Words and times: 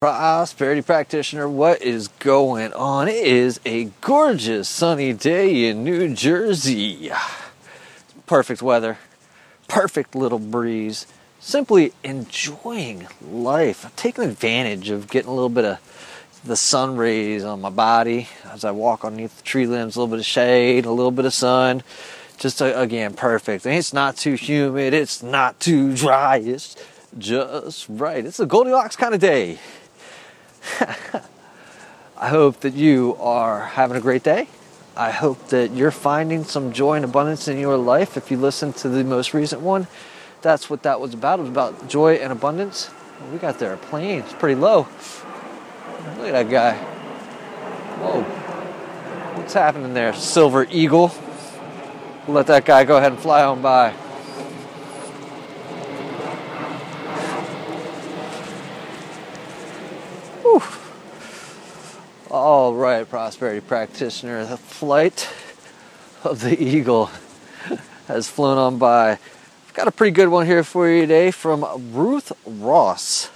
Prosperity 0.00 0.80
practitioner, 0.80 1.48
what 1.48 1.82
is 1.82 2.06
going 2.06 2.72
on? 2.72 3.08
It 3.08 3.16
is 3.16 3.58
a 3.66 3.86
gorgeous 4.00 4.68
sunny 4.68 5.12
day 5.12 5.66
in 5.66 5.82
New 5.82 6.14
Jersey. 6.14 7.10
Perfect 8.24 8.62
weather, 8.62 8.98
perfect 9.66 10.14
little 10.14 10.38
breeze. 10.38 11.08
Simply 11.40 11.92
enjoying 12.04 13.08
life, 13.28 13.92
taking 13.96 14.22
advantage 14.22 14.88
of 14.88 15.10
getting 15.10 15.30
a 15.30 15.34
little 15.34 15.48
bit 15.48 15.64
of 15.64 16.42
the 16.44 16.54
sun 16.54 16.96
rays 16.96 17.42
on 17.42 17.60
my 17.60 17.70
body 17.70 18.28
as 18.52 18.64
I 18.64 18.70
walk 18.70 19.04
underneath 19.04 19.38
the 19.38 19.42
tree 19.42 19.66
limbs, 19.66 19.96
a 19.96 19.98
little 19.98 20.12
bit 20.12 20.20
of 20.20 20.26
shade, 20.26 20.84
a 20.84 20.92
little 20.92 21.10
bit 21.10 21.24
of 21.24 21.34
sun. 21.34 21.82
Just 22.38 22.62
uh, 22.62 22.66
again, 22.76 23.14
perfect. 23.14 23.66
And 23.66 23.74
it's 23.74 23.92
not 23.92 24.16
too 24.16 24.34
humid, 24.34 24.94
it's 24.94 25.24
not 25.24 25.58
too 25.58 25.92
dry, 25.96 26.36
it's 26.36 26.76
just 27.18 27.86
right. 27.88 28.24
It's 28.24 28.38
a 28.38 28.46
Goldilocks 28.46 28.94
kind 28.94 29.12
of 29.12 29.20
day. 29.20 29.58
I 32.16 32.28
hope 32.28 32.60
that 32.60 32.74
you 32.74 33.16
are 33.20 33.64
having 33.64 33.96
a 33.96 34.00
great 34.00 34.22
day. 34.22 34.48
I 34.96 35.12
hope 35.12 35.48
that 35.48 35.70
you're 35.70 35.92
finding 35.92 36.42
some 36.42 36.72
joy 36.72 36.94
and 36.94 37.04
abundance 37.04 37.46
in 37.46 37.58
your 37.58 37.76
life. 37.76 38.16
If 38.16 38.30
you 38.30 38.36
listen 38.36 38.72
to 38.74 38.88
the 38.88 39.04
most 39.04 39.32
recent 39.32 39.62
one, 39.62 39.86
that's 40.42 40.68
what 40.68 40.82
that 40.82 41.00
was 41.00 41.14
about. 41.14 41.38
It 41.38 41.42
was 41.42 41.50
about 41.50 41.88
joy 41.88 42.14
and 42.14 42.32
abundance. 42.32 42.90
We 43.32 43.38
got 43.38 43.58
there 43.58 43.72
a 43.72 43.76
plane. 43.76 44.20
It's 44.20 44.32
pretty 44.32 44.56
low. 44.56 44.88
Look 46.18 46.26
at 46.26 46.32
that 46.32 46.50
guy. 46.50 46.74
Whoa. 47.98 48.22
What's 49.38 49.54
happening 49.54 49.94
there? 49.94 50.12
Silver 50.14 50.66
Eagle. 50.70 51.12
Let 52.26 52.48
that 52.48 52.64
guy 52.64 52.84
go 52.84 52.96
ahead 52.96 53.12
and 53.12 53.20
fly 53.20 53.44
on 53.44 53.62
by. 53.62 53.94
All 62.38 62.72
right, 62.72 63.06
prosperity 63.06 63.60
practitioner. 63.60 64.44
The 64.44 64.56
flight 64.56 65.28
of 66.22 66.40
the 66.40 66.56
eagle 66.56 67.10
has 68.06 68.28
flown 68.28 68.58
on 68.58 68.78
by. 68.78 69.10
I've 69.10 69.74
got 69.74 69.88
a 69.88 69.90
pretty 69.90 70.12
good 70.12 70.28
one 70.28 70.46
here 70.46 70.62
for 70.62 70.88
you 70.88 71.00
today 71.00 71.32
from 71.32 71.66
Ruth 71.92 72.30
Ross. 72.46 73.28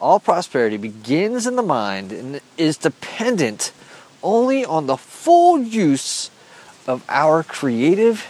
All 0.00 0.18
prosperity 0.20 0.78
begins 0.78 1.46
in 1.46 1.56
the 1.56 1.62
mind 1.62 2.12
and 2.12 2.40
is 2.56 2.78
dependent 2.78 3.72
only 4.22 4.64
on 4.64 4.86
the 4.86 4.96
full 4.96 5.60
use 5.60 6.30
of 6.86 7.04
our 7.10 7.42
creative 7.42 8.24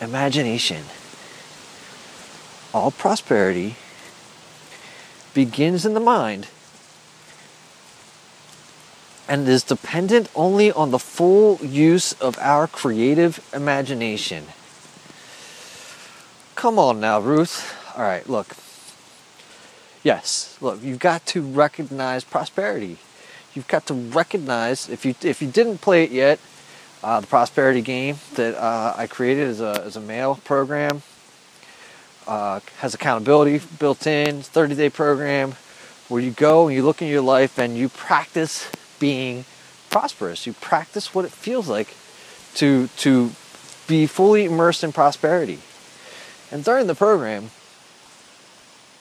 imagination. 0.00 0.82
All 2.74 2.90
prosperity 2.90 3.76
begins 5.34 5.86
in 5.86 5.94
the 5.94 6.00
mind 6.00 6.48
and 9.28 9.46
is 9.46 9.62
dependent 9.62 10.30
only 10.34 10.72
on 10.72 10.90
the 10.90 10.98
full 10.98 11.58
use 11.58 12.14
of 12.14 12.38
our 12.38 12.66
creative 12.66 13.46
imagination. 13.52 14.44
Come 16.54 16.78
on 16.78 16.98
now, 16.98 17.20
Ruth. 17.20 17.76
All 17.96 18.02
right, 18.02 18.28
look. 18.28 18.56
Yes, 20.02 20.56
look, 20.60 20.82
you've 20.82 20.98
got 20.98 21.26
to 21.26 21.42
recognize 21.42 22.24
prosperity. 22.24 22.96
You've 23.54 23.68
got 23.68 23.86
to 23.86 23.94
recognize 23.94 24.88
if 24.88 25.04
you 25.04 25.14
if 25.22 25.42
you 25.42 25.48
didn't 25.48 25.78
play 25.78 26.04
it 26.04 26.10
yet, 26.10 26.38
uh, 27.02 27.20
the 27.20 27.26
prosperity 27.26 27.82
game 27.82 28.16
that 28.34 28.54
uh, 28.54 28.94
I 28.96 29.06
created 29.06 29.48
as 29.48 29.60
a 29.60 29.82
as 29.84 29.96
a 29.96 30.00
mail 30.00 30.40
program 30.44 31.02
uh, 32.26 32.60
has 32.78 32.94
accountability 32.94 33.60
built 33.78 34.06
in. 34.06 34.42
30 34.42 34.74
day 34.74 34.90
program 34.90 35.54
where 36.08 36.22
you 36.22 36.30
go 36.30 36.68
and 36.68 36.76
you 36.76 36.82
look 36.82 37.02
in 37.02 37.08
your 37.08 37.22
life 37.22 37.58
and 37.58 37.76
you 37.76 37.88
practice 37.88 38.70
being 38.98 39.44
prosperous. 39.90 40.46
You 40.46 40.52
practice 40.54 41.14
what 41.14 41.24
it 41.24 41.32
feels 41.32 41.68
like 41.68 41.94
to 42.54 42.88
to 42.98 43.32
be 43.86 44.06
fully 44.06 44.44
immersed 44.44 44.84
in 44.84 44.92
prosperity. 44.92 45.58
And 46.50 46.64
during 46.64 46.86
the 46.86 46.94
program, 46.94 47.50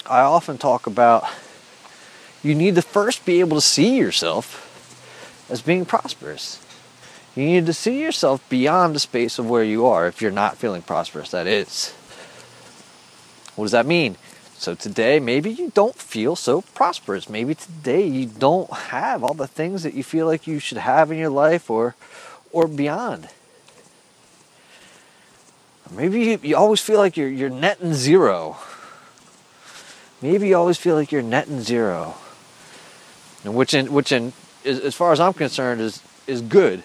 I 0.05 0.21
often 0.21 0.57
talk 0.57 0.87
about 0.87 1.25
you 2.43 2.55
need 2.55 2.75
to 2.75 2.81
first 2.81 3.25
be 3.25 3.39
able 3.39 3.57
to 3.57 3.61
see 3.61 3.97
yourself 3.97 4.63
as 5.49 5.61
being 5.61 5.85
prosperous. 5.85 6.63
You 7.35 7.45
need 7.45 7.65
to 7.67 7.73
see 7.73 8.01
yourself 8.01 8.47
beyond 8.49 8.95
the 8.95 8.99
space 8.99 9.37
of 9.37 9.49
where 9.49 9.63
you 9.63 9.85
are 9.85 10.07
if 10.07 10.21
you're 10.21 10.31
not 10.31 10.57
feeling 10.57 10.81
prosperous, 10.81 11.31
that 11.31 11.45
is. 11.45 11.93
What 13.55 13.65
does 13.65 13.71
that 13.73 13.85
mean? 13.85 14.17
So 14.57 14.73
today, 14.73 15.19
maybe 15.19 15.51
you 15.51 15.69
don't 15.69 15.95
feel 15.95 16.35
so 16.35 16.61
prosperous. 16.61 17.29
Maybe 17.29 17.53
today 17.53 18.07
you 18.07 18.25
don't 18.25 18.71
have 18.73 19.23
all 19.23 19.35
the 19.35 19.47
things 19.47 19.83
that 19.83 19.93
you 19.93 20.03
feel 20.03 20.25
like 20.25 20.47
you 20.47 20.57
should 20.57 20.79
have 20.79 21.11
in 21.11 21.19
your 21.19 21.29
life 21.29 21.69
or, 21.69 21.95
or 22.51 22.67
beyond. 22.67 23.29
Maybe 25.91 26.21
you, 26.21 26.39
you 26.41 26.57
always 26.57 26.81
feel 26.81 26.97
like 26.97 27.15
you're, 27.15 27.29
you're 27.29 27.51
netting 27.51 27.93
zero. 27.93 28.57
Maybe 30.23 30.47
you 30.47 30.57
always 30.57 30.79
feel 30.79 30.95
like 30.95 31.11
you're 31.11 31.21
netting 31.21 31.61
zero. 31.61 32.15
And 33.43 33.53
which 33.53 33.75
in, 33.75 33.93
which 33.93 34.11
in, 34.11 34.33
as 34.65 34.95
far 34.95 35.11
as 35.11 35.19
I'm 35.19 35.33
concerned, 35.33 35.81
is, 35.81 36.01
is 36.25 36.41
good. 36.41 36.79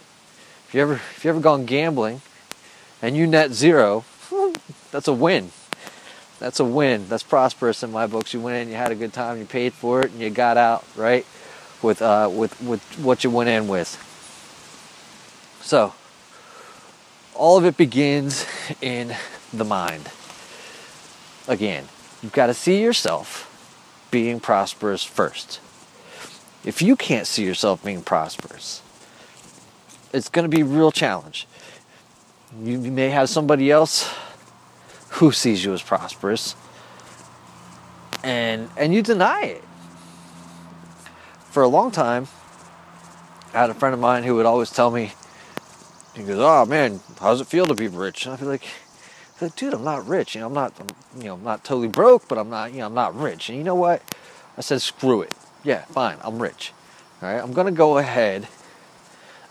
If 0.69 0.75
you 0.75 0.83
ever, 0.83 0.94
if 0.97 1.25
you 1.25 1.31
ever 1.31 1.41
gone 1.41 1.65
gambling 1.65 2.21
and 3.00 3.16
you 3.16 3.27
net 3.27 3.53
zero, 3.53 4.04
that's 4.93 5.09
a 5.09 5.15
win 5.15 5.53
that's 6.42 6.58
a 6.58 6.64
win. 6.64 7.08
That's 7.08 7.22
prosperous 7.22 7.84
in 7.84 7.92
my 7.92 8.08
books. 8.08 8.34
You 8.34 8.41
went 8.41 8.56
in, 8.56 8.69
you 8.69 8.75
had 8.75 8.91
a 8.91 8.97
good 8.97 9.12
time, 9.12 9.38
you 9.38 9.44
paid 9.44 9.72
for 9.72 10.00
it, 10.00 10.10
and 10.10 10.20
you 10.20 10.28
got 10.28 10.56
out 10.56 10.84
right 10.97 11.25
with 11.82 12.03
uh, 12.03 12.28
with 12.32 12.60
with 12.60 12.82
what 12.98 13.22
you 13.22 13.30
went 13.30 13.48
in 13.48 13.69
with. 13.69 13.97
So 15.60 15.94
all 17.36 17.58
of 17.58 17.64
it 17.64 17.76
begins 17.76 18.44
in 18.82 19.14
the 19.53 19.64
mind. 19.64 20.10
Again, 21.47 21.86
you've 22.25 22.32
got 22.32 22.47
to 22.47 22.54
see 22.54 22.82
yourself 22.82 23.48
being 24.10 24.41
prosperous 24.41 25.04
first. 25.04 25.60
If 26.64 26.82
you 26.82 26.97
can't 26.97 27.28
see 27.28 27.44
yourself 27.44 27.84
being 27.84 28.03
prosperous, 28.03 28.82
it's 30.12 30.28
going 30.28 30.50
to 30.50 30.54
be 30.56 30.62
a 30.62 30.64
real 30.64 30.91
challenge. 30.91 31.47
You 32.60 32.78
may 32.78 33.10
have 33.10 33.28
somebody 33.28 33.70
else 33.70 34.12
who 35.12 35.31
sees 35.31 35.65
you 35.65 35.73
as 35.73 35.83
prosperous. 35.83 36.56
And 38.25 38.71
and 38.77 38.95
you 38.95 39.03
deny 39.03 39.43
it. 39.43 39.65
For 41.50 41.62
a 41.62 41.69
long 41.69 41.91
time 41.91 42.28
i 43.53 43.59
had 43.59 43.69
a 43.69 43.75
friend 43.75 43.93
of 43.93 44.01
mine 44.01 44.22
who 44.22 44.37
would 44.37 44.47
always 44.47 44.71
tell 44.71 44.91
me 44.91 45.12
he 46.17 46.22
goes 46.22 46.39
oh 46.39 46.65
man 46.65 47.01
how 47.21 47.31
does 47.31 47.43
it 47.43 47.47
feel 47.47 47.67
to 47.67 47.75
be 47.75 47.89
rich? 47.89 48.25
And 48.25 48.34
i'd 48.34 48.41
be 48.41 48.47
like, 48.47 48.65
like 49.41 49.55
dude 49.56 49.75
i'm 49.75 49.84
not 49.84 50.06
rich. 50.06 50.34
You 50.34 50.41
know 50.41 50.47
i'm 50.47 50.55
not 50.55 50.72
I'm, 50.81 51.21
you 51.21 51.28
know 51.28 51.34
i'm 51.34 51.45
not 51.45 51.62
totally 51.65 51.89
broke 51.89 52.27
but 52.28 52.39
i'm 52.39 52.49
not 52.49 52.72
you 52.72 52.78
know 52.78 52.87
i'm 52.87 52.95
not 52.95 53.15
rich. 53.19 53.49
And 53.49 53.59
you 53.59 53.65
know 53.65 53.75
what? 53.75 54.03
I 54.56 54.61
said 54.62 54.81
screw 54.81 55.21
it. 55.21 55.34
Yeah 55.62 55.84
fine. 55.87 56.17
I'm 56.22 56.41
rich. 56.41 56.72
All 57.21 57.28
right? 57.28 57.43
I'm 57.43 57.53
gonna 57.53 57.71
go 57.72 57.99
ahead 57.99 58.49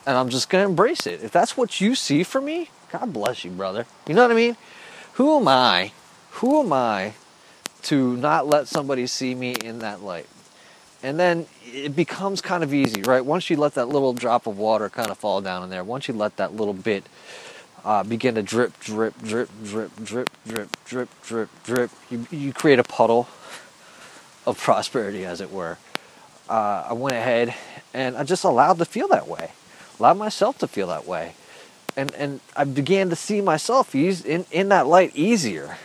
and 0.08 0.18
i'm 0.18 0.30
just 0.30 0.50
gonna 0.50 0.66
embrace 0.66 1.06
it. 1.06 1.24
If 1.24 1.32
that's 1.32 1.56
what 1.56 1.80
you 1.82 1.94
see 1.94 2.24
for 2.24 2.42
me 2.42 2.70
god 2.92 3.14
bless 3.14 3.46
you 3.46 3.52
brother. 3.52 3.86
You 4.08 4.16
know 4.16 4.24
what 4.24 4.32
i 4.32 4.36
mean 4.36 4.58
who 5.22 5.38
am 5.38 5.48
I? 5.48 5.92
Who 6.32 6.62
am 6.62 6.74
I 6.74 7.14
to 7.84 8.18
not 8.18 8.48
let 8.48 8.68
somebody 8.68 9.06
see 9.06 9.36
me 9.36 9.52
in 9.54 9.78
that 9.78 10.02
light? 10.02 10.26
And 11.04 11.20
then 11.20 11.46
it 11.64 11.96
becomes 11.96 12.42
kind 12.42 12.64
of 12.64 12.74
easy, 12.74 13.04
right? 13.04 13.24
Once 13.24 13.48
you 13.48 13.56
let 13.56 13.76
that 13.76 13.86
little 13.86 14.14
drop 14.14 14.48
of 14.48 14.58
water 14.58 14.90
kind 14.90 15.12
of 15.12 15.20
fall 15.20 15.40
down 15.40 15.64
in 15.64 15.70
there, 15.70 15.84
once 15.84 16.08
you 16.08 16.16
let 16.16 16.38
that 16.38 16.56
little 16.56 16.74
bit 16.74 17.06
uh, 17.86 18.02
begin 18.02 18.34
to 18.34 18.42
drip, 18.42 18.80
drip, 18.80 19.16
drip, 19.22 19.52
drip, 19.64 19.92
drip, 20.04 20.30
drip, 20.48 20.76
drip, 20.86 21.10
drip, 21.22 21.50
drip, 21.66 21.92
you, 22.10 22.26
you 22.32 22.52
create 22.52 22.80
a 22.80 22.84
puddle 22.84 23.28
of 24.48 24.58
prosperity, 24.58 25.24
as 25.24 25.40
it 25.40 25.52
were. 25.52 25.78
Uh, 26.50 26.88
I 26.90 26.94
went 26.94 27.16
ahead 27.16 27.54
and 27.94 28.18
I 28.18 28.24
just 28.24 28.44
allowed 28.44 28.80
to 28.80 28.86
feel 28.86 29.08
that 29.10 29.28
way, 29.28 29.52
allowed 30.00 30.18
myself 30.18 30.58
to 30.58 30.68
feel 30.68 30.88
that 30.88 31.06
way 31.06 31.36
and 31.96 32.14
and 32.16 32.40
I 32.56 32.64
began 32.64 33.10
to 33.10 33.16
see 33.16 33.42
myself 33.42 33.94
in, 33.96 34.46
in 34.52 34.70
that 34.70 34.88
light 34.88 35.16
easier. 35.16 35.78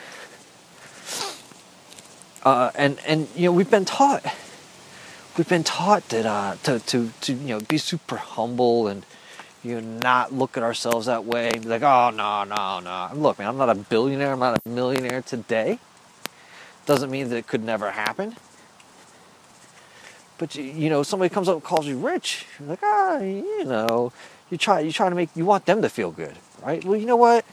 Uh, 2.43 2.71
and 2.77 2.99
and 3.07 3.29
you 3.35 3.47
know 3.47 3.53
we've 3.53 3.71
been 3.71 3.85
taught 3.85 4.25
we've 5.37 5.49
been 5.49 5.65
taught 5.65 6.09
that 6.11 6.25
uh, 6.25 6.55
to 6.63 6.79
to 6.81 7.11
to 7.21 7.33
you 7.33 7.49
know 7.49 7.61
be 7.61 7.77
super 7.77 8.17
humble 8.17 8.87
and 8.87 9.05
you 9.65 9.81
know 9.81 9.99
not 9.99 10.33
look 10.33 10.57
at 10.57 10.63
ourselves 10.63 11.07
that 11.07 11.25
way 11.25 11.51
and 11.51 11.63
be 11.63 11.69
like 11.69 11.83
oh 11.83 12.11
no 12.11 12.45
no 12.45 12.79
no. 12.79 13.11
Look 13.15 13.41
man 13.41 13.49
I'm 13.49 13.57
not 13.57 13.69
a 13.69 13.75
billionaire 13.75 14.33
I'm 14.33 14.39
not 14.39 14.61
a 14.65 14.69
millionaire 14.69 15.23
today. 15.23 15.81
Doesn't 16.87 17.11
mean 17.11 17.31
that 17.31 17.37
it 17.37 17.49
could 17.49 17.65
never 17.65 17.91
happen. 17.91 18.37
But 20.39 20.55
you, 20.55 20.63
you 20.63 20.89
know 20.89 21.03
somebody 21.03 21.35
comes 21.35 21.49
up 21.49 21.55
and 21.55 21.65
calls 21.65 21.87
you 21.87 21.99
rich 21.99 22.47
you're 22.61 22.69
like 22.69 22.81
ah 22.85 23.17
oh, 23.19 23.23
you 23.25 23.65
know 23.65 24.13
you 24.51 24.57
try 24.57 24.81
you 24.81 24.93
try 24.93 25.09
to 25.09 25.15
make 25.15 25.31
you 25.35 25.45
want 25.45 25.67
them 25.67 25.83
to 25.83 25.89
feel 25.89 26.11
good, 26.11 26.35
right? 26.63 26.85
Well, 26.85 26.99
you 26.99 27.07
know 27.07 27.17
what? 27.17 27.45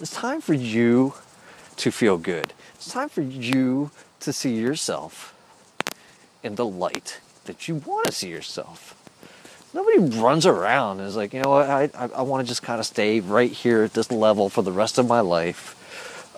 It's 0.00 0.12
time 0.12 0.40
for 0.40 0.54
you 0.54 1.14
to 1.76 1.90
feel 1.90 2.18
good. 2.18 2.52
It's 2.74 2.92
time 2.92 3.08
for 3.08 3.22
you 3.22 3.90
to 4.20 4.32
see 4.32 4.54
yourself 4.54 5.34
in 6.42 6.56
the 6.56 6.66
light 6.66 7.20
that 7.44 7.68
you 7.68 7.76
want 7.76 8.06
to 8.06 8.12
see 8.12 8.28
yourself. 8.28 8.98
Nobody 9.74 9.98
runs 10.20 10.44
around 10.44 10.98
and 10.98 11.08
is 11.08 11.16
like, 11.16 11.32
you 11.32 11.40
know 11.40 11.50
what, 11.50 11.70
I, 11.70 11.88
I, 11.94 12.08
I 12.08 12.22
want 12.22 12.44
to 12.44 12.48
just 12.48 12.62
kind 12.62 12.78
of 12.78 12.84
stay 12.86 13.20
right 13.20 13.50
here 13.50 13.84
at 13.84 13.94
this 13.94 14.10
level 14.12 14.48
for 14.48 14.62
the 14.62 14.72
rest 14.72 14.98
of 14.98 15.08
my 15.08 15.20
life. 15.20 15.78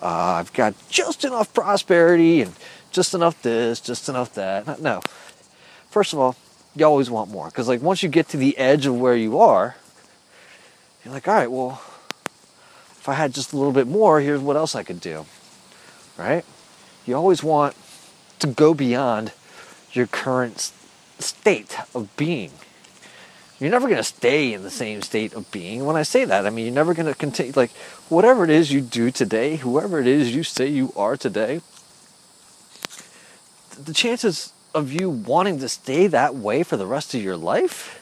Uh, 0.01 0.39
I've 0.39 0.53
got 0.53 0.73
just 0.89 1.25
enough 1.25 1.53
prosperity 1.53 2.41
and 2.41 2.53
just 2.91 3.13
enough 3.13 3.41
this, 3.41 3.81
just 3.81 4.07
enough 4.07 4.33
that. 4.35 4.79
No. 4.81 5.01
First 5.89 6.13
of 6.13 6.19
all, 6.19 6.35
you 6.75 6.85
always 6.85 7.09
want 7.09 7.29
more. 7.29 7.45
Because, 7.45 7.67
like, 7.67 7.81
once 7.81 8.03
you 8.03 8.09
get 8.09 8.29
to 8.29 8.37
the 8.37 8.57
edge 8.57 8.85
of 8.85 8.99
where 8.99 9.15
you 9.15 9.39
are, 9.39 9.75
you're 11.03 11.13
like, 11.13 11.27
all 11.27 11.33
right, 11.33 11.51
well, 11.51 11.81
if 12.91 13.07
I 13.07 13.13
had 13.13 13.33
just 13.33 13.53
a 13.53 13.57
little 13.57 13.71
bit 13.71 13.87
more, 13.87 14.19
here's 14.19 14.41
what 14.41 14.55
else 14.55 14.75
I 14.75 14.83
could 14.83 14.99
do. 14.99 15.25
Right? 16.17 16.43
You 17.05 17.15
always 17.15 17.43
want 17.43 17.75
to 18.39 18.47
go 18.47 18.73
beyond 18.73 19.31
your 19.91 20.07
current 20.07 20.71
state 21.19 21.77
of 21.93 22.15
being. 22.17 22.51
You're 23.59 23.71
never 23.71 23.87
going 23.87 23.99
to 23.99 24.03
stay 24.03 24.51
in 24.51 24.63
the 24.63 24.69
same 24.69 25.01
state 25.01 25.33
of 25.33 25.49
being. 25.51 25.85
When 25.85 25.95
I 25.95 26.03
say 26.03 26.25
that, 26.25 26.45
I 26.45 26.49
mean, 26.49 26.65
you're 26.65 26.75
never 26.75 26.93
going 26.93 27.05
to 27.05 27.15
continue, 27.15 27.53
like, 27.55 27.71
whatever 28.09 28.43
it 28.43 28.49
is 28.49 28.73
you 28.73 28.81
do 28.81 29.11
today, 29.11 29.55
whoever 29.57 29.99
it 29.99 30.07
is 30.07 30.35
you 30.35 30.43
say 30.43 30.67
you 30.67 30.91
are 30.97 31.15
today, 31.15 31.61
the 33.79 33.93
chances 33.93 34.51
of 34.75 34.91
you 34.91 35.09
wanting 35.09 35.59
to 35.59 35.69
stay 35.69 36.05
that 36.07 36.35
way 36.35 36.61
for 36.61 36.77
the 36.77 36.85
rest 36.85 37.15
of 37.15 37.23
your 37.23 37.37
life, 37.37 38.01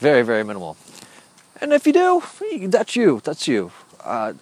very, 0.00 0.22
very 0.22 0.42
minimal. 0.42 0.76
And 1.60 1.72
if 1.72 1.86
you 1.86 1.92
do, 1.92 2.22
that's 2.68 2.96
you. 2.96 3.20
That's 3.22 3.46
you. 3.46 3.70
Uh, 4.02 4.32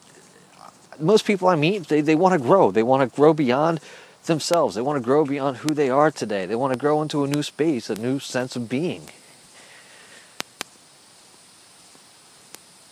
most 0.98 1.24
people 1.24 1.48
I 1.48 1.56
meet, 1.56 1.88
they, 1.88 2.00
they 2.00 2.14
want 2.14 2.32
to 2.34 2.38
grow. 2.38 2.70
They 2.70 2.82
want 2.82 3.08
to 3.08 3.14
grow 3.14 3.34
beyond 3.34 3.80
themselves. 4.26 4.74
They 4.74 4.80
want 4.80 4.96
to 4.96 5.04
grow 5.04 5.24
beyond 5.24 5.58
who 5.58 5.74
they 5.74 5.90
are 5.90 6.10
today. 6.10 6.46
They 6.46 6.54
want 6.54 6.72
to 6.72 6.78
grow 6.78 7.02
into 7.02 7.24
a 7.24 7.26
new 7.26 7.42
space, 7.42 7.90
a 7.90 7.94
new 7.96 8.20
sense 8.20 8.56
of 8.56 8.68
being. 8.68 9.08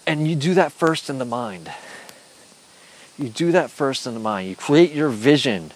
And 0.06 0.28
you 0.28 0.34
do 0.34 0.54
that 0.54 0.72
first 0.72 1.08
in 1.08 1.18
the 1.18 1.24
mind. 1.24 1.70
You 3.16 3.28
do 3.28 3.52
that 3.52 3.70
first 3.70 4.06
in 4.06 4.14
the 4.14 4.20
mind. 4.20 4.48
You 4.48 4.56
create 4.56 4.92
your 4.92 5.10
vision 5.10 5.70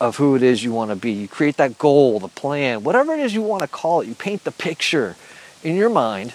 of 0.00 0.16
who 0.16 0.34
it 0.34 0.42
is 0.42 0.64
you 0.64 0.72
want 0.72 0.90
to 0.90 0.96
be. 0.96 1.12
You 1.12 1.28
create 1.28 1.56
that 1.56 1.78
goal, 1.78 2.18
the 2.20 2.28
plan, 2.28 2.82
whatever 2.82 3.12
it 3.12 3.20
is 3.20 3.34
you 3.34 3.42
want 3.42 3.62
to 3.62 3.68
call 3.68 4.00
it. 4.00 4.08
You 4.08 4.14
paint 4.14 4.44
the 4.44 4.52
picture 4.52 5.16
in 5.62 5.76
your 5.76 5.90
mind 5.90 6.34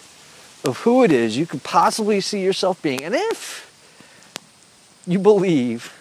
of 0.65 0.79
who 0.79 1.03
it 1.03 1.11
is 1.11 1.37
you 1.37 1.45
could 1.45 1.63
possibly 1.63 2.21
see 2.21 2.43
yourself 2.43 2.81
being. 2.81 3.03
And 3.03 3.15
if 3.15 3.65
you 5.07 5.19
believe 5.19 5.93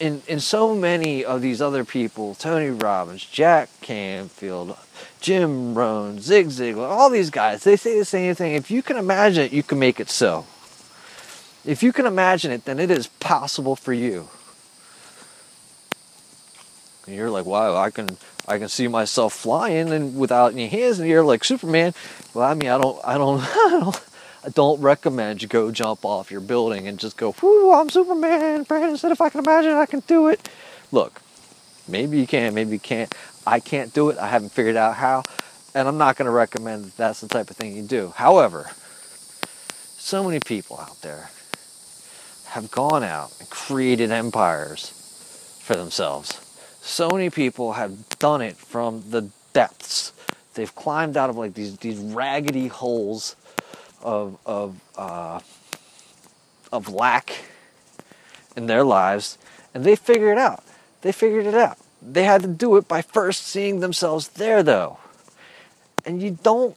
in, 0.00 0.22
in 0.26 0.40
so 0.40 0.74
many 0.74 1.24
of 1.24 1.42
these 1.42 1.60
other 1.60 1.84
people, 1.84 2.34
Tony 2.34 2.70
Robbins, 2.70 3.24
Jack 3.24 3.68
Canfield, 3.80 4.76
Jim 5.20 5.74
Rohn, 5.74 6.20
Zig 6.20 6.48
Ziglar, 6.48 6.88
all 6.88 7.10
these 7.10 7.30
guys, 7.30 7.64
they 7.64 7.76
say 7.76 7.98
the 7.98 8.04
same 8.04 8.34
thing. 8.34 8.54
If 8.54 8.70
you 8.70 8.82
can 8.82 8.96
imagine 8.96 9.44
it, 9.44 9.52
you 9.52 9.62
can 9.62 9.78
make 9.78 10.00
it 10.00 10.08
so. 10.08 10.46
If 11.64 11.82
you 11.82 11.92
can 11.92 12.06
imagine 12.06 12.50
it, 12.52 12.64
then 12.64 12.78
it 12.78 12.90
is 12.90 13.08
possible 13.08 13.76
for 13.76 13.92
you. 13.92 14.28
And 17.08 17.16
you're 17.16 17.30
like, 17.30 17.46
wow, 17.46 17.74
I 17.74 17.88
can 17.88 18.06
I 18.46 18.58
can 18.58 18.68
see 18.68 18.86
myself 18.86 19.32
flying 19.32 19.90
and 19.92 20.18
without 20.18 20.52
any 20.52 20.68
hands, 20.68 20.98
and 20.98 21.08
you're 21.08 21.24
like 21.24 21.42
Superman. 21.42 21.94
Well, 22.34 22.46
I 22.46 22.52
mean, 22.52 22.68
I 22.68 22.76
don't, 22.76 23.00
I 23.02 23.16
don't, 23.16 23.40
I 23.40 23.68
don't, 23.80 24.04
I 24.44 24.48
don't 24.50 24.78
recommend 24.82 25.40
you 25.40 25.48
go 25.48 25.72
jump 25.72 26.04
off 26.04 26.30
your 26.30 26.42
building 26.42 26.86
and 26.86 26.98
just 26.98 27.16
go, 27.16 27.34
whoo, 27.40 27.72
I'm 27.72 27.88
Superman. 27.88 28.64
Brandon 28.64 28.98
said 28.98 29.10
if 29.10 29.22
I 29.22 29.30
can 29.30 29.40
imagine 29.40 29.72
I 29.72 29.86
can 29.86 30.00
do 30.00 30.28
it. 30.28 30.50
Look, 30.92 31.22
maybe 31.88 32.18
you 32.20 32.26
can, 32.26 32.52
maybe 32.52 32.72
you 32.72 32.78
can't. 32.78 33.14
I 33.46 33.58
can't 33.58 33.94
do 33.94 34.10
it. 34.10 34.18
I 34.18 34.28
haven't 34.28 34.52
figured 34.52 34.76
out 34.76 34.96
how, 34.96 35.22
and 35.74 35.88
I'm 35.88 35.96
not 35.96 36.16
going 36.16 36.26
to 36.26 36.30
recommend 36.30 36.84
that 36.84 36.96
that's 36.98 37.22
the 37.22 37.28
type 37.28 37.48
of 37.48 37.56
thing 37.56 37.74
you 37.74 37.84
do. 37.84 38.12
However, 38.16 38.68
so 39.96 40.24
many 40.24 40.40
people 40.40 40.78
out 40.78 41.00
there 41.00 41.30
have 42.48 42.70
gone 42.70 43.02
out 43.02 43.32
and 43.40 43.48
created 43.48 44.10
empires 44.10 44.90
for 45.62 45.74
themselves 45.74 46.38
so 46.88 47.10
many 47.10 47.28
people 47.28 47.74
have 47.74 48.08
done 48.18 48.40
it 48.40 48.56
from 48.56 49.10
the 49.10 49.28
depths. 49.52 50.12
They've 50.54 50.74
climbed 50.74 51.16
out 51.16 51.30
of 51.30 51.36
like 51.36 51.54
these 51.54 51.76
these 51.76 51.98
raggedy 51.98 52.68
holes 52.68 53.36
of 54.02 54.38
of 54.46 54.80
uh, 54.96 55.40
of 56.72 56.88
lack 56.88 57.44
in 58.56 58.66
their 58.66 58.84
lives, 58.84 59.38
and 59.74 59.84
they 59.84 59.94
figured 59.94 60.38
it 60.38 60.38
out. 60.38 60.64
They 61.02 61.12
figured 61.12 61.46
it 61.46 61.54
out. 61.54 61.78
They 62.00 62.24
had 62.24 62.42
to 62.42 62.48
do 62.48 62.76
it 62.76 62.88
by 62.88 63.02
first 63.02 63.44
seeing 63.44 63.80
themselves 63.80 64.28
there, 64.28 64.62
though. 64.62 64.98
And 66.06 66.22
you 66.22 66.38
don't 66.42 66.76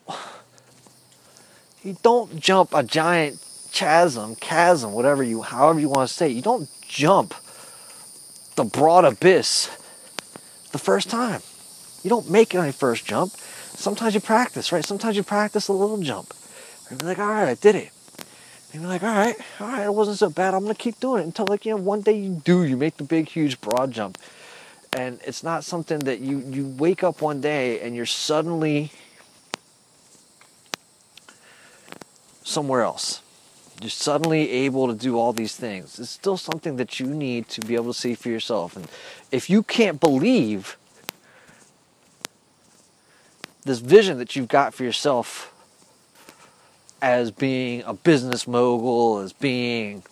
you 1.83 1.97
don't 2.03 2.39
jump 2.39 2.73
a 2.73 2.83
giant 2.83 3.43
chasm, 3.71 4.35
chasm, 4.35 4.91
whatever 4.91 5.23
you 5.23 5.41
however 5.41 5.79
you 5.79 5.89
want 5.89 6.09
to 6.09 6.13
say. 6.13 6.27
You 6.27 6.41
don't 6.41 6.69
jump 6.87 7.33
the 8.55 8.65
broad 8.65 9.05
abyss 9.05 9.77
the 10.71 10.77
first 10.77 11.09
time. 11.09 11.41
You 12.03 12.09
don't 12.09 12.29
make 12.29 12.53
it 12.53 12.57
on 12.57 12.65
your 12.65 12.73
first 12.73 13.05
jump. 13.05 13.31
Sometimes 13.33 14.13
you 14.13 14.19
practice, 14.21 14.71
right? 14.71 14.85
Sometimes 14.85 15.15
you 15.15 15.23
practice 15.23 15.67
a 15.67 15.73
little 15.73 16.01
jump. 16.01 16.33
And 16.89 17.01
you're 17.01 17.09
like, 17.09 17.19
all 17.19 17.27
right, 17.27 17.49
I 17.49 17.55
did 17.55 17.75
it. 17.75 17.91
And 18.73 18.81
you're 18.81 18.91
like, 18.91 19.03
all 19.03 19.09
right, 19.09 19.35
all 19.59 19.67
right, 19.67 19.85
it 19.85 19.93
wasn't 19.93 20.17
so 20.17 20.29
bad. 20.29 20.53
I'm 20.53 20.61
gonna 20.61 20.75
keep 20.75 20.99
doing 20.99 21.23
it 21.23 21.25
until 21.25 21.45
like 21.47 21.65
you 21.65 21.71
know 21.71 21.81
one 21.81 22.01
day 22.01 22.17
you 22.17 22.41
do, 22.45 22.63
you 22.63 22.77
make 22.77 22.97
the 22.97 23.03
big, 23.03 23.27
huge, 23.27 23.59
broad 23.59 23.91
jump, 23.91 24.17
and 24.93 25.19
it's 25.25 25.43
not 25.43 25.65
something 25.65 25.99
that 25.99 26.19
you 26.19 26.39
you 26.39 26.67
wake 26.67 27.03
up 27.03 27.21
one 27.21 27.41
day 27.41 27.81
and 27.81 27.95
you're 27.95 28.05
suddenly 28.05 28.91
somewhere 32.43 32.81
else. 32.81 33.21
You're 33.81 33.89
suddenly 33.89 34.47
able 34.51 34.87
to 34.87 34.93
do 34.93 35.17
all 35.17 35.33
these 35.33 35.55
things. 35.55 35.97
It's 35.97 36.11
still 36.11 36.37
something 36.37 36.75
that 36.75 36.99
you 36.99 37.07
need 37.07 37.49
to 37.49 37.61
be 37.61 37.73
able 37.73 37.91
to 37.91 37.99
see 37.99 38.13
for 38.13 38.29
yourself. 38.29 38.75
And 38.75 38.87
if 39.31 39.49
you 39.49 39.63
can't 39.63 39.99
believe 39.99 40.77
this 43.63 43.79
vision 43.79 44.19
that 44.19 44.35
you've 44.35 44.47
got 44.47 44.75
for 44.75 44.83
yourself 44.83 45.51
as 47.01 47.31
being 47.31 47.81
a 47.87 47.93
business 47.93 48.47
mogul, 48.47 49.17
as 49.17 49.33
being, 49.33 50.03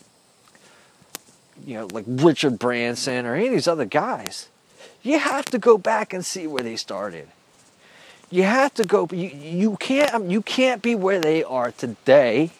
you 1.64 1.76
know, 1.76 1.88
like 1.92 2.06
Richard 2.08 2.58
Branson 2.58 3.28
or 3.28 3.36
any 3.36 3.48
of 3.48 3.54
these 3.54 3.68
other 3.68 3.86
guys, 3.86 4.50
you 5.04 5.20
have 5.20 5.46
to 5.46 5.60
go 5.60 5.78
back 5.78 6.12
and 6.12 6.26
see 6.26 6.48
where 6.48 6.64
they 6.64 6.76
started. 6.76 7.28
You 8.32 8.44
have 8.44 8.74
to 8.76 8.84
go. 8.84 9.08
You, 9.12 9.28
you 9.28 9.78
can't. 9.78 10.30
You 10.30 10.42
can't 10.42 10.82
be 10.82 10.96
where 10.96 11.20
they 11.20 11.44
are 11.44 11.72
today 11.72 12.52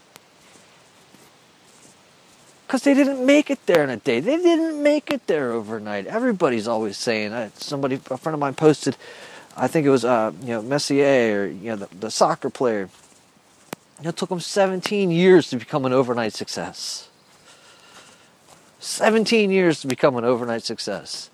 because 2.70 2.84
they 2.84 2.94
didn't 2.94 3.26
make 3.26 3.50
it 3.50 3.66
there 3.66 3.84
in 3.84 3.90
a 3.90 3.98
day. 3.98 4.20
They 4.20 4.38
didn't 4.38 4.84
make 4.84 5.10
it 5.10 5.26
there 5.26 5.54
overnight. 5.54 6.06
Everybody's 6.06 6.68
always 6.68 6.98
saying. 6.98 7.34
Uh, 7.34 7.50
somebody, 7.56 7.96
a 7.96 8.18
friend 8.18 8.36
of 8.36 8.40
mine, 8.40 8.54
posted. 8.54 8.96
I 9.58 9.66
think 9.66 9.88
it 9.88 9.90
was 9.90 10.06
uh, 10.06 10.32
you 10.42 10.50
know 10.50 10.62
Messi 10.62 11.02
or 11.34 11.48
you 11.48 11.72
know 11.72 11.78
the, 11.78 11.96
the 11.96 12.12
soccer 12.12 12.52
player. 12.52 12.88
you 14.04 14.10
It 14.10 14.18
took 14.18 14.30
him 14.30 14.40
17 14.40 15.10
years 15.10 15.50
to 15.50 15.58
become 15.58 15.84
an 15.84 15.94
overnight 15.94 16.34
success. 16.34 17.10
17 18.78 19.50
years 19.50 19.82
to 19.82 19.88
become 19.88 20.16
an 20.16 20.24
overnight 20.24 20.62
success. 20.62 21.32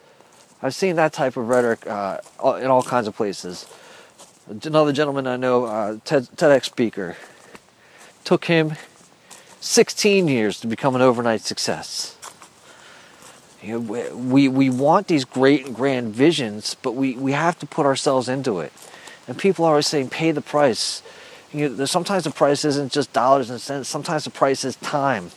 I've 0.62 0.74
seen 0.74 0.96
that 0.96 1.12
type 1.12 1.36
of 1.36 1.50
rhetoric 1.50 1.86
uh, 1.86 2.20
in 2.62 2.68
all 2.68 2.82
kinds 2.82 3.08
of 3.08 3.16
places. 3.18 3.66
Another 4.48 4.94
gentleman 4.94 5.28
I 5.28 5.36
know, 5.36 5.66
uh, 5.66 5.98
TED, 6.06 6.30
TEDx 6.38 6.64
speaker, 6.64 7.18
took 8.24 8.46
him 8.46 8.76
16 9.66 10.28
years 10.28 10.60
to 10.60 10.68
become 10.68 10.96
an 10.96 11.02
overnight 11.02 11.42
success. 11.42 12.16
You 13.64 13.80
know, 13.80 14.14
we, 14.16 14.48
we 14.48 14.70
want 14.70 15.08
these 15.08 15.26
great 15.26 15.66
and 15.66 15.76
grand 15.76 16.14
visions, 16.14 16.76
but 16.84 16.92
we, 16.92 17.16
we 17.16 17.32
have 17.32 17.58
to 17.60 17.66
put 17.66 17.88
ourselves 17.88 18.30
into 18.30 18.60
it. 18.60 18.72
And 19.28 19.40
people 19.40 19.66
are 19.66 19.70
always 19.70 19.88
saying, 19.88 20.10
pay 20.10 20.32
the 20.32 20.42
price. 20.42 21.02
You 21.52 21.70
know, 21.70 21.86
sometimes 21.86 22.26
the 22.26 22.32
price 22.32 22.64
isn't 22.64 22.92
just 22.92 23.12
dollars 23.12 23.50
and 23.50 23.60
cents, 23.60 23.90
sometimes 23.90 24.26
the 24.26 24.30
price 24.30 24.64
is 24.64 24.76
time. 24.76 25.32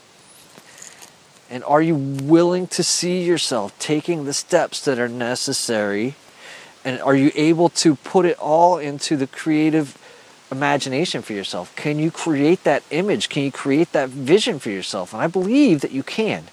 And 1.49 1.65
are 1.65 1.81
you 1.81 1.95
willing 1.95 2.67
to 2.67 2.83
see 2.83 3.25
yourself 3.25 3.79
taking 3.79 4.27
the 4.27 4.35
steps 4.35 4.85
that 4.85 4.99
are 4.99 5.09
necessary? 5.09 6.17
And 6.85 7.01
are 7.01 7.17
you 7.17 7.33
able 7.35 7.71
to 7.71 7.95
put 7.97 8.27
it 8.27 8.39
all 8.39 8.77
into 8.77 9.17
the 9.17 9.27
creative 9.27 9.97
imagination 10.51 11.23
for 11.23 11.33
yourself? 11.33 11.75
Can 11.77 11.99
you 11.99 12.11
create 12.11 12.65
that 12.65 12.83
image? 12.91 13.29
Can 13.29 13.43
you 13.45 13.53
create 13.53 13.93
that 13.93 14.09
vision 14.09 14.59
for 14.59 14.71
yourself? 14.71 15.13
And 15.13 15.23
I 15.23 15.27
believe 15.27 15.81
that 15.81 15.93
you 15.93 16.03
can. 16.03 16.45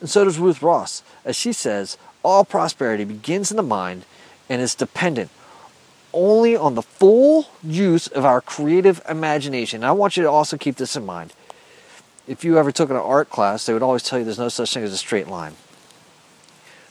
And 0.00 0.10
so 0.10 0.24
does 0.24 0.38
Ruth 0.38 0.62
Ross. 0.62 1.02
As 1.24 1.36
she 1.36 1.52
says, 1.52 1.96
all 2.22 2.44
prosperity 2.44 3.04
begins 3.04 3.50
in 3.50 3.56
the 3.56 3.62
mind 3.62 4.04
and 4.48 4.60
is 4.60 4.74
dependent 4.74 5.30
only 6.14 6.56
on 6.56 6.76
the 6.76 6.82
full 6.82 7.48
use 7.62 8.06
of 8.06 8.24
our 8.24 8.40
creative 8.40 9.02
imagination. 9.08 9.78
And 9.78 9.86
I 9.86 9.92
want 9.92 10.16
you 10.16 10.22
to 10.22 10.30
also 10.30 10.56
keep 10.56 10.76
this 10.76 10.96
in 10.96 11.04
mind. 11.04 11.34
If 12.26 12.44
you 12.44 12.56
ever 12.56 12.72
took 12.72 12.88
an 12.88 12.96
art 12.96 13.28
class, 13.28 13.66
they 13.66 13.74
would 13.74 13.82
always 13.82 14.02
tell 14.02 14.18
you 14.18 14.24
there's 14.24 14.38
no 14.38 14.48
such 14.48 14.72
thing 14.72 14.84
as 14.84 14.92
a 14.92 14.96
straight 14.96 15.28
line. 15.28 15.54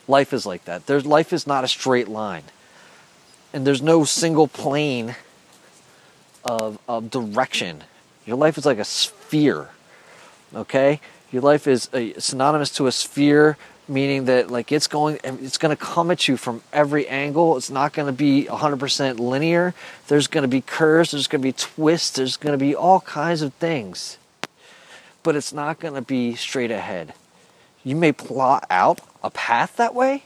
Life 0.07 0.33
is 0.33 0.45
like 0.45 0.65
that. 0.65 0.85
There's 0.85 1.05
life 1.05 1.33
is 1.33 1.47
not 1.47 1.63
a 1.63 1.67
straight 1.67 2.07
line. 2.07 2.43
And 3.53 3.65
there's 3.65 3.81
no 3.81 4.03
single 4.03 4.47
plane 4.47 5.15
of, 6.45 6.79
of 6.87 7.09
direction. 7.09 7.83
Your 8.25 8.37
life 8.37 8.57
is 8.57 8.65
like 8.65 8.79
a 8.79 8.85
sphere. 8.85 9.69
Okay? 10.55 10.99
Your 11.31 11.41
life 11.41 11.67
is 11.67 11.89
a, 11.93 12.13
synonymous 12.19 12.69
to 12.71 12.87
a 12.87 12.91
sphere 12.91 13.57
meaning 13.87 14.25
that 14.25 14.49
like 14.49 14.71
it's 14.71 14.87
going 14.87 15.19
it's 15.23 15.57
going 15.57 15.75
to 15.75 15.81
come 15.81 16.09
at 16.09 16.27
you 16.27 16.37
from 16.37 16.61
every 16.71 17.07
angle 17.07 17.57
it's 17.57 17.69
not 17.69 17.91
going 17.91 18.05
to 18.05 18.13
be 18.13 18.45
100% 18.49 19.19
linear 19.19 19.73
there's 20.07 20.27
going 20.27 20.43
to 20.43 20.47
be 20.47 20.61
curves 20.61 21.11
there's 21.11 21.27
going 21.27 21.41
to 21.41 21.47
be 21.47 21.51
twists 21.51 22.11
there's 22.11 22.37
going 22.37 22.57
to 22.57 22.57
be 22.57 22.73
all 22.73 23.01
kinds 23.01 23.41
of 23.41 23.53
things 23.55 24.17
but 25.21 25.35
it's 25.35 25.51
not 25.51 25.79
going 25.79 25.93
to 25.93 26.01
be 26.01 26.33
straight 26.35 26.71
ahead 26.71 27.13
you 27.83 27.95
may 27.95 28.11
plot 28.11 28.65
out 28.69 29.01
a 29.21 29.29
path 29.29 29.75
that 29.75 29.93
way 29.93 30.23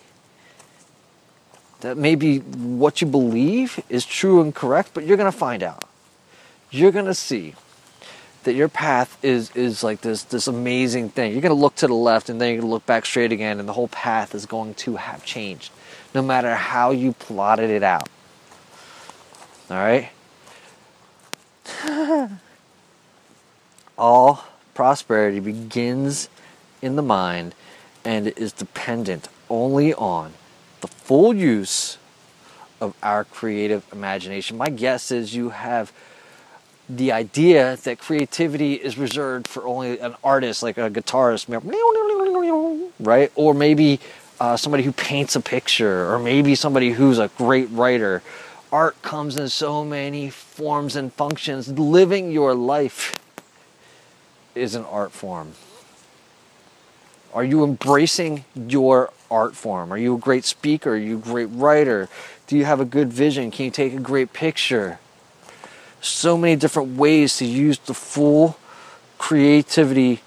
that 1.81 1.97
may 1.97 2.13
be 2.15 2.39
what 2.39 3.01
you 3.01 3.07
believe 3.07 3.79
is 3.89 4.05
true 4.05 4.39
and 4.39 4.53
correct 4.53 4.91
but 4.93 5.03
you're 5.03 5.17
going 5.17 5.31
to 5.31 5.37
find 5.37 5.63
out 5.63 5.86
you're 6.71 6.91
going 6.91 7.05
to 7.05 7.13
see 7.13 7.55
that 8.43 8.53
your 8.53 8.69
path 8.69 9.17
is 9.23 9.51
is 9.55 9.83
like 9.83 10.01
this 10.01 10.23
this 10.23 10.47
amazing 10.47 11.09
thing. 11.09 11.33
You're 11.33 11.41
going 11.41 11.55
to 11.55 11.61
look 11.61 11.75
to 11.75 11.87
the 11.87 11.93
left 11.93 12.29
and 12.29 12.39
then 12.39 12.49
you're 12.49 12.61
going 12.61 12.69
to 12.69 12.73
look 12.73 12.85
back 12.85 13.05
straight 13.05 13.31
again 13.31 13.59
and 13.59 13.67
the 13.67 13.73
whole 13.73 13.89
path 13.89 14.33
is 14.33 14.45
going 14.45 14.73
to 14.75 14.95
have 14.95 15.25
changed 15.25 15.71
no 16.13 16.21
matter 16.21 16.55
how 16.55 16.91
you 16.91 17.13
plotted 17.13 17.69
it 17.69 17.83
out. 17.83 18.09
All 19.69 19.77
right? 19.77 20.09
All 23.97 24.45
prosperity 24.73 25.39
begins 25.39 26.29
in 26.81 26.95
the 26.95 27.01
mind 27.01 27.53
and 28.05 28.27
is 28.27 28.53
dependent 28.53 29.27
only 29.49 29.93
on 29.93 30.33
the 30.81 30.87
full 30.87 31.33
use 31.33 31.97
of 32.79 32.93
our 33.03 33.23
creative 33.25 33.85
imagination. 33.91 34.57
My 34.57 34.69
guess 34.69 35.11
is 35.11 35.35
you 35.35 35.49
have 35.49 35.91
the 36.89 37.11
idea 37.11 37.75
that 37.83 37.99
creativity 37.99 38.73
is 38.73 38.97
reserved 38.97 39.47
for 39.47 39.65
only 39.65 39.99
an 39.99 40.15
artist, 40.23 40.63
like 40.63 40.77
a 40.77 40.89
guitarist, 40.89 41.49
right? 42.99 43.31
Or 43.35 43.53
maybe 43.53 43.99
uh, 44.39 44.55
somebody 44.55 44.83
who 44.83 44.91
paints 44.93 45.35
a 45.35 45.41
picture, 45.41 46.11
or 46.11 46.19
maybe 46.19 46.55
somebody 46.55 46.91
who's 46.91 47.19
a 47.19 47.29
great 47.37 47.69
writer. 47.71 48.21
Art 48.71 49.01
comes 49.01 49.37
in 49.37 49.49
so 49.49 49.83
many 49.83 50.29
forms 50.29 50.95
and 50.95 51.11
functions. 51.13 51.67
Living 51.67 52.31
your 52.31 52.53
life 52.53 53.17
is 54.55 54.75
an 54.75 54.85
art 54.85 55.11
form. 55.11 55.53
Are 57.33 57.43
you 57.43 57.63
embracing 57.63 58.45
your 58.55 59.11
art 59.29 59.55
form? 59.55 59.91
Are 59.91 59.97
you 59.97 60.15
a 60.15 60.17
great 60.17 60.45
speaker? 60.45 60.91
Are 60.91 60.97
you 60.97 61.17
a 61.17 61.21
great 61.21 61.49
writer? 61.51 62.09
Do 62.47 62.57
you 62.57 62.65
have 62.65 62.79
a 62.79 62.85
good 62.85 63.11
vision? 63.11 63.51
Can 63.51 63.65
you 63.65 63.71
take 63.71 63.93
a 63.93 63.99
great 63.99 64.33
picture? 64.33 64.99
So 66.01 66.37
many 66.37 66.55
different 66.55 66.97
ways 66.97 67.37
to 67.37 67.45
use 67.45 67.79
the 67.79 67.93
full 67.93 68.57
creativity 69.17 70.21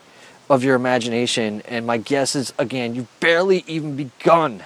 of 0.49 0.65
your 0.65 0.75
imagination. 0.75 1.63
And 1.63 1.87
my 1.87 1.97
guess 1.97 2.35
is, 2.35 2.53
again, 2.59 2.95
you've 2.95 3.21
barely 3.21 3.65
even 3.67 3.97
begun 3.97 4.65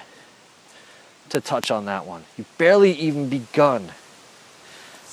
to 1.29 1.39
touch 1.39 1.71
on 1.71 1.85
that 1.85 2.05
one. 2.05 2.23
You've 2.37 2.57
barely 2.57 2.93
even 2.93 3.29
begun 3.29 3.91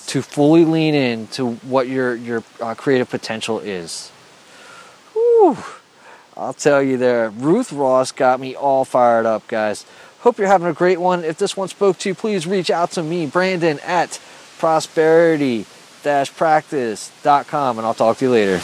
to 0.06 0.22
fully 0.22 0.64
lean 0.64 0.94
in 0.94 1.26
to 1.28 1.52
what 1.54 1.88
your, 1.88 2.14
your 2.14 2.42
uh, 2.60 2.74
creative 2.74 3.08
potential 3.08 3.60
is. 3.60 4.10
Whew. 5.12 5.58
I'll 6.36 6.54
tell 6.54 6.82
you 6.82 6.96
there. 6.96 7.28
Ruth 7.30 7.72
Ross 7.72 8.10
got 8.10 8.40
me 8.40 8.54
all 8.54 8.84
fired 8.84 9.26
up, 9.26 9.46
guys. 9.48 9.84
Hope 10.20 10.38
you're 10.38 10.48
having 10.48 10.68
a 10.68 10.72
great 10.72 11.00
one. 11.00 11.24
If 11.24 11.36
this 11.36 11.56
one 11.56 11.68
spoke 11.68 11.98
to 11.98 12.08
you, 12.08 12.14
please 12.14 12.46
reach 12.46 12.70
out 12.70 12.92
to 12.92 13.02
me, 13.02 13.26
Brandon 13.26 13.78
at 13.80 14.18
prosperity 14.58 15.66
practice.com, 16.30 17.78
and 17.78 17.86
I'll 17.86 17.94
talk 17.94 18.18
to 18.18 18.24
you 18.24 18.30
later. 18.30 18.60